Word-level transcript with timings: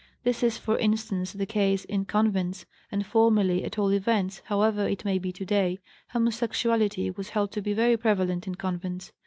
This 0.23 0.41
is, 0.41 0.57
for 0.57 0.79
instance, 0.79 1.31
the 1.31 1.45
case 1.45 1.85
in 1.85 2.05
convents, 2.05 2.65
and 2.91 3.05
formerly, 3.05 3.63
at 3.63 3.77
all 3.77 3.93
events, 3.93 4.41
however, 4.45 4.87
it 4.87 5.05
may 5.05 5.19
be 5.19 5.31
today, 5.31 5.77
homosexuality 6.09 7.11
was 7.11 7.29
held 7.29 7.51
to 7.51 7.61
be 7.61 7.73
very 7.73 7.97
prevalent 7.97 8.47
in 8.47 8.55
convents. 8.55 9.11